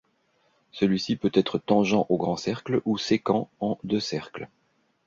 [0.71, 4.49] Celui-ci peut être tangent au grand cercle, ou sécant en deux cercles.